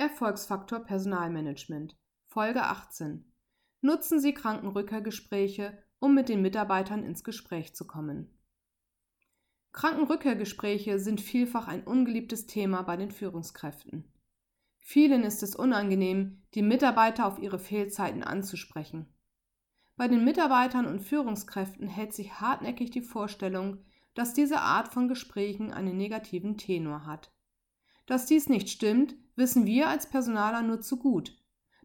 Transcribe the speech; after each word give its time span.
Erfolgsfaktor 0.00 0.80
Personalmanagement 0.80 1.94
Folge 2.24 2.62
18 2.62 3.30
Nutzen 3.82 4.18
Sie 4.18 4.32
Krankenrückkehrgespräche, 4.32 5.76
um 5.98 6.14
mit 6.14 6.30
den 6.30 6.40
Mitarbeitern 6.40 7.04
ins 7.04 7.22
Gespräch 7.22 7.74
zu 7.74 7.86
kommen. 7.86 8.34
Krankenrückkehrgespräche 9.72 10.98
sind 10.98 11.20
vielfach 11.20 11.68
ein 11.68 11.84
ungeliebtes 11.84 12.46
Thema 12.46 12.80
bei 12.80 12.96
den 12.96 13.10
Führungskräften. 13.10 14.10
Vielen 14.78 15.22
ist 15.22 15.42
es 15.42 15.54
unangenehm, 15.54 16.44
die 16.54 16.62
Mitarbeiter 16.62 17.26
auf 17.26 17.38
ihre 17.38 17.58
Fehlzeiten 17.58 18.22
anzusprechen. 18.22 19.04
Bei 19.96 20.08
den 20.08 20.24
Mitarbeitern 20.24 20.86
und 20.86 21.00
Führungskräften 21.00 21.88
hält 21.88 22.14
sich 22.14 22.40
hartnäckig 22.40 22.90
die 22.90 23.02
Vorstellung, 23.02 23.84
dass 24.14 24.32
diese 24.32 24.62
Art 24.62 24.88
von 24.88 25.08
Gesprächen 25.08 25.70
einen 25.70 25.98
negativen 25.98 26.56
Tenor 26.56 27.04
hat. 27.04 27.30
Dass 28.06 28.24
dies 28.24 28.48
nicht 28.48 28.70
stimmt, 28.70 29.14
wissen 29.40 29.66
wir 29.66 29.88
als 29.88 30.08
Personaler 30.08 30.62
nur 30.62 30.80
zu 30.80 30.98
gut. 30.98 31.36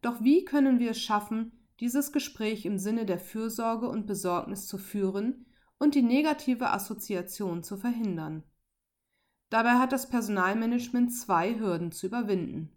Doch 0.00 0.24
wie 0.24 0.44
können 0.44 0.80
wir 0.80 0.90
es 0.90 1.00
schaffen, 1.00 1.52
dieses 1.78 2.10
Gespräch 2.10 2.66
im 2.66 2.78
Sinne 2.78 3.06
der 3.06 3.20
Fürsorge 3.20 3.88
und 3.88 4.06
Besorgnis 4.06 4.66
zu 4.66 4.78
führen 4.78 5.46
und 5.78 5.94
die 5.94 6.02
negative 6.02 6.70
Assoziation 6.70 7.62
zu 7.62 7.76
verhindern? 7.76 8.42
Dabei 9.50 9.74
hat 9.74 9.92
das 9.92 10.08
Personalmanagement 10.08 11.14
zwei 11.14 11.58
Hürden 11.58 11.92
zu 11.92 12.06
überwinden. 12.06 12.76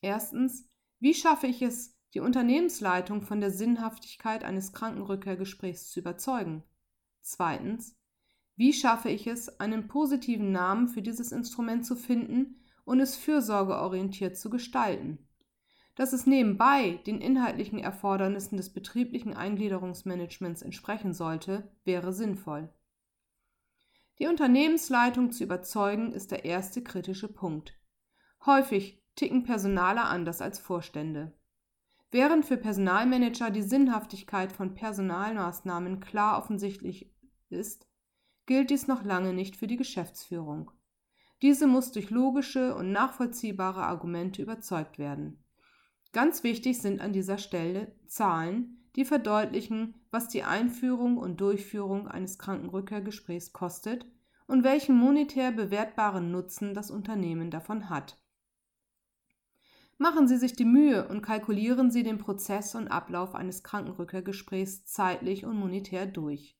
Erstens, 0.00 0.66
wie 1.00 1.12
schaffe 1.12 1.48
ich 1.48 1.60
es, 1.60 1.96
die 2.14 2.20
Unternehmensleitung 2.20 3.22
von 3.22 3.40
der 3.40 3.50
Sinnhaftigkeit 3.50 4.44
eines 4.44 4.72
Krankenrückkehrgesprächs 4.72 5.90
zu 5.90 6.00
überzeugen? 6.00 6.62
Zweitens, 7.20 7.96
wie 8.56 8.72
schaffe 8.72 9.10
ich 9.10 9.26
es, 9.26 9.60
einen 9.60 9.88
positiven 9.88 10.52
Namen 10.52 10.88
für 10.88 11.02
dieses 11.02 11.32
Instrument 11.32 11.84
zu 11.84 11.96
finden 11.96 12.58
und 12.88 13.00
es 13.00 13.16
fürsorgeorientiert 13.16 14.36
zu 14.36 14.48
gestalten? 14.48 15.18
Dass 15.94 16.12
es 16.14 16.26
nebenbei 16.26 17.00
den 17.06 17.20
inhaltlichen 17.20 17.78
Erfordernissen 17.78 18.56
des 18.56 18.72
betrieblichen 18.72 19.34
Eingliederungsmanagements 19.34 20.62
entsprechen 20.62 21.12
sollte, 21.12 21.70
wäre 21.84 22.12
sinnvoll. 22.12 22.72
Die 24.18 24.26
Unternehmensleitung 24.26 25.30
zu 25.32 25.44
überzeugen, 25.44 26.12
ist 26.12 26.30
der 26.30 26.44
erste 26.44 26.82
kritische 26.82 27.28
Punkt. 27.28 27.74
Häufig 28.46 29.04
ticken 29.16 29.44
Personaler 29.44 30.06
anders 30.06 30.40
als 30.40 30.58
Vorstände. 30.58 31.34
Während 32.10 32.46
für 32.46 32.56
Personalmanager 32.56 33.50
die 33.50 33.62
Sinnhaftigkeit 33.62 34.50
von 34.50 34.74
Personalmaßnahmen 34.74 36.00
klar 36.00 36.38
offensichtlich 36.38 37.12
ist, 37.50 37.86
gilt 38.46 38.70
dies 38.70 38.86
noch 38.86 39.04
lange 39.04 39.34
nicht 39.34 39.56
für 39.56 39.66
die 39.66 39.76
Geschäftsführung. 39.76 40.70
Diese 41.42 41.66
muss 41.66 41.92
durch 41.92 42.10
logische 42.10 42.74
und 42.74 42.90
nachvollziehbare 42.90 43.82
Argumente 43.84 44.42
überzeugt 44.42 44.98
werden. 44.98 45.44
Ganz 46.12 46.42
wichtig 46.42 46.80
sind 46.80 47.00
an 47.00 47.12
dieser 47.12 47.38
Stelle 47.38 47.94
Zahlen, 48.06 48.90
die 48.96 49.04
verdeutlichen, 49.04 49.94
was 50.10 50.28
die 50.28 50.42
Einführung 50.42 51.16
und 51.18 51.40
Durchführung 51.40 52.08
eines 52.08 52.38
Krankenrückkehrgesprächs 52.38 53.52
kostet 53.52 54.06
und 54.48 54.64
welchen 54.64 54.96
monetär 54.96 55.52
bewertbaren 55.52 56.32
Nutzen 56.32 56.74
das 56.74 56.90
Unternehmen 56.90 57.50
davon 57.50 57.90
hat. 57.90 58.18
Machen 59.98 60.26
Sie 60.26 60.38
sich 60.38 60.54
die 60.54 60.64
Mühe 60.64 61.06
und 61.08 61.22
kalkulieren 61.22 61.90
Sie 61.90 62.02
den 62.02 62.18
Prozess 62.18 62.74
und 62.74 62.88
Ablauf 62.88 63.34
eines 63.34 63.62
Krankenrückkehrgesprächs 63.62 64.86
zeitlich 64.86 65.44
und 65.44 65.56
monetär 65.56 66.06
durch. 66.06 66.57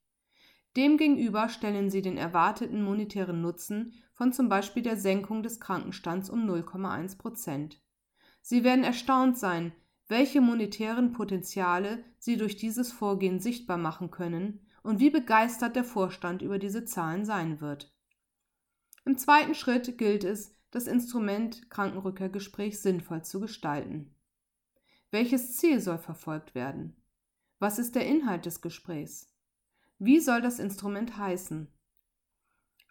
Demgegenüber 0.79 1.49
stellen 1.49 1.91
sie 1.91 2.03
den 2.03 2.17
erwarteten 2.17 2.85
monetären 2.85 3.41
Nutzen 3.41 3.95
von 4.13 4.33
zum 4.33 4.49
Beispiel 4.49 4.85
der 4.85 4.97
Senkung 4.97 5.43
des 5.43 5.59
Krankenstands 5.59 6.31
um 6.31 6.49
0,1 6.49 7.19
Prozent. 7.19 7.83
Sie 8.43 8.63
werden 8.63 8.85
erstaunt 8.85 9.37
sein, 9.37 9.73
welche 10.07 10.41
monetären 10.41 11.11
Potenziale 11.11 12.05
sie 12.21 12.37
durch 12.37 12.57
dieses 12.57 12.93
Vorgehen 12.93 13.41
sichtbar 13.41 13.77
machen 13.77 14.13
können 14.13 14.69
und 14.85 15.01
wie 15.01 15.11
begeistert 15.11 15.75
der 15.75 15.83
Vorstand 15.83 16.43
über 16.43 16.61
diese 16.61 16.85
Zahlen 16.85 17.25
sein 17.25 17.61
wird. 17.61 17.93
Im 19.05 19.19
zweiten 19.19 19.57
Schritt 19.57 19.99
gilt 19.99 20.23
es, 20.23 20.55
das 20.71 20.87
Instrument 20.87 21.71
Krankenrückkehrgespräch 21.71 22.81
sinnvoll 22.81 23.25
zu 23.25 23.41
gestalten. 23.41 24.15
Welches 25.11 25.57
Ziel 25.57 25.81
soll 25.81 25.99
verfolgt 25.99 26.55
werden? 26.55 26.95
Was 27.59 27.81
ist 27.81 27.97
der 27.97 28.07
Inhalt 28.07 28.47
des 28.47 28.61
Gesprächs? 28.61 29.35
Wie 29.99 30.21
soll 30.21 30.41
das 30.41 30.61
Instrument 30.61 31.17
heißen? 31.17 31.67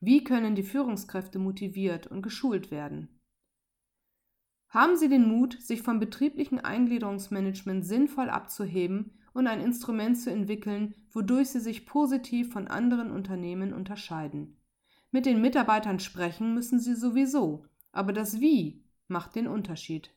Wie 0.02 0.26
können 0.26 0.56
die 0.56 0.64
Führungskräfte 0.64 1.40
motiviert 1.40 2.08
und 2.08 2.22
geschult 2.22 2.70
werden? 2.70 3.22
Haben 4.68 4.98
Sie 4.98 5.08
den 5.08 5.28
Mut, 5.30 5.62
sich 5.62 5.82
vom 5.82 6.00
betrieblichen 6.00 6.60
Eingliederungsmanagement 6.60 7.86
sinnvoll 7.86 8.30
abzuheben 8.30 9.18
und 9.34 9.48
ein 9.48 9.62
Instrument 9.62 10.20
zu 10.20 10.30
entwickeln, 10.30 10.96
wodurch 11.12 11.48
Sie 11.50 11.62
sich 11.62 11.86
positiv 11.86 12.52
von 12.52 12.68
anderen 12.68 13.12
Unternehmen 13.12 13.72
unterscheiden. 13.72 14.58
Mit 15.10 15.26
den 15.26 15.40
Mitarbeitern 15.40 16.02
sprechen 16.02 16.54
müssen 16.54 16.82
Sie 16.82 16.96
sowieso, 16.96 17.66
aber 17.94 18.12
das 18.12 18.42
Wie 18.42 18.84
macht 19.08 19.36
den 19.36 19.48
Unterschied. 19.48 20.14